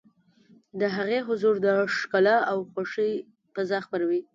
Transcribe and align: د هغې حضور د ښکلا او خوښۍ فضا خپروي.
د 0.79 0.81
هغې 0.95 1.19
حضور 1.27 1.55
د 1.65 1.67
ښکلا 1.95 2.37
او 2.51 2.57
خوښۍ 2.71 3.11
فضا 3.53 3.77
خپروي. 3.85 4.21